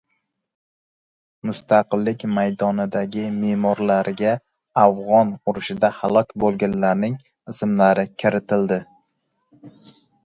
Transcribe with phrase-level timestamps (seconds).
[1.49, 4.33] Mustaqillik maydonidagi memorialga
[4.85, 7.19] afg‘on urushida halok bo‘lganlarning
[7.55, 8.81] ismlari kiritildi